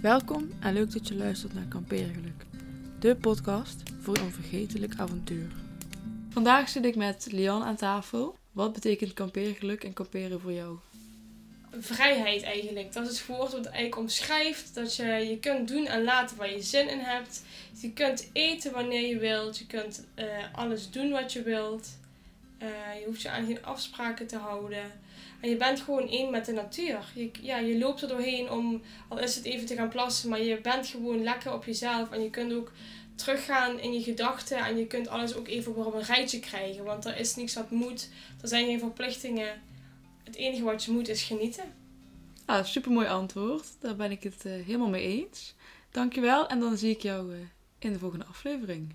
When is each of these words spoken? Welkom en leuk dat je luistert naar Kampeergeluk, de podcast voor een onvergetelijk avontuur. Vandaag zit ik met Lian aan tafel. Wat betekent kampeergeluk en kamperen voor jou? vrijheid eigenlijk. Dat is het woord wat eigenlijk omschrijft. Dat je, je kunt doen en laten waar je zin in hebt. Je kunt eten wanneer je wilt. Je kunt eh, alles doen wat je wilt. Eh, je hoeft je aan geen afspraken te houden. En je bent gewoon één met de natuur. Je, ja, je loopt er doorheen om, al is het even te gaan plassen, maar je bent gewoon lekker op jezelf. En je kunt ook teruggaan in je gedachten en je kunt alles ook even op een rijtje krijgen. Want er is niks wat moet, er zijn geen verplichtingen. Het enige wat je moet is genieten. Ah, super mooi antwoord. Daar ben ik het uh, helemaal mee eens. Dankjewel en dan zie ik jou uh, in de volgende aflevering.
Welkom 0.00 0.50
en 0.60 0.72
leuk 0.72 0.92
dat 0.92 1.08
je 1.08 1.14
luistert 1.14 1.54
naar 1.54 1.66
Kampeergeluk, 1.68 2.44
de 2.98 3.16
podcast 3.16 3.82
voor 4.00 4.16
een 4.16 4.22
onvergetelijk 4.22 4.94
avontuur. 4.96 5.50
Vandaag 6.30 6.68
zit 6.68 6.84
ik 6.84 6.96
met 6.96 7.28
Lian 7.30 7.62
aan 7.62 7.76
tafel. 7.76 8.36
Wat 8.52 8.72
betekent 8.72 9.12
kampeergeluk 9.12 9.84
en 9.84 9.92
kamperen 9.92 10.40
voor 10.40 10.52
jou? 10.52 10.78
vrijheid 11.78 12.42
eigenlijk. 12.42 12.92
Dat 12.92 13.10
is 13.10 13.18
het 13.18 13.26
woord 13.26 13.52
wat 13.52 13.66
eigenlijk 13.66 13.96
omschrijft. 13.96 14.74
Dat 14.74 14.96
je, 14.96 15.04
je 15.04 15.38
kunt 15.38 15.68
doen 15.68 15.86
en 15.86 16.04
laten 16.04 16.36
waar 16.36 16.52
je 16.52 16.62
zin 16.62 16.88
in 16.88 17.00
hebt. 17.00 17.42
Je 17.80 17.92
kunt 17.92 18.30
eten 18.32 18.72
wanneer 18.72 19.08
je 19.08 19.18
wilt. 19.18 19.58
Je 19.58 19.66
kunt 19.66 20.06
eh, 20.14 20.26
alles 20.52 20.90
doen 20.90 21.10
wat 21.10 21.32
je 21.32 21.42
wilt. 21.42 21.88
Eh, 22.60 23.00
je 23.00 23.06
hoeft 23.06 23.22
je 23.22 23.30
aan 23.30 23.46
geen 23.46 23.64
afspraken 23.64 24.26
te 24.26 24.36
houden. 24.36 24.92
En 25.40 25.48
je 25.48 25.56
bent 25.56 25.80
gewoon 25.80 26.08
één 26.08 26.30
met 26.30 26.44
de 26.44 26.52
natuur. 26.52 27.12
Je, 27.14 27.30
ja, 27.40 27.58
je 27.58 27.78
loopt 27.78 28.02
er 28.02 28.08
doorheen 28.08 28.50
om, 28.50 28.82
al 29.08 29.18
is 29.18 29.36
het 29.36 29.44
even 29.44 29.66
te 29.66 29.74
gaan 29.74 29.88
plassen, 29.88 30.28
maar 30.28 30.42
je 30.42 30.60
bent 30.60 30.86
gewoon 30.86 31.22
lekker 31.22 31.52
op 31.52 31.64
jezelf. 31.64 32.10
En 32.10 32.22
je 32.22 32.30
kunt 32.30 32.52
ook 32.52 32.72
teruggaan 33.14 33.78
in 33.78 33.92
je 33.92 34.02
gedachten 34.02 34.58
en 34.58 34.76
je 34.76 34.86
kunt 34.86 35.08
alles 35.08 35.34
ook 35.34 35.48
even 35.48 35.86
op 35.86 35.94
een 35.94 36.02
rijtje 36.02 36.40
krijgen. 36.40 36.84
Want 36.84 37.04
er 37.04 37.18
is 37.18 37.36
niks 37.36 37.54
wat 37.54 37.70
moet, 37.70 38.08
er 38.40 38.48
zijn 38.48 38.66
geen 38.66 38.78
verplichtingen. 38.78 39.62
Het 40.24 40.36
enige 40.36 40.62
wat 40.62 40.84
je 40.84 40.90
moet 40.90 41.08
is 41.08 41.22
genieten. 41.22 41.64
Ah, 42.44 42.64
super 42.64 42.92
mooi 42.92 43.06
antwoord. 43.06 43.66
Daar 43.80 43.96
ben 43.96 44.10
ik 44.10 44.22
het 44.22 44.44
uh, 44.46 44.52
helemaal 44.52 44.88
mee 44.88 45.22
eens. 45.22 45.54
Dankjewel 45.90 46.48
en 46.48 46.60
dan 46.60 46.76
zie 46.76 46.90
ik 46.90 47.00
jou 47.00 47.34
uh, 47.34 47.38
in 47.78 47.92
de 47.92 47.98
volgende 47.98 48.24
aflevering. 48.24 48.94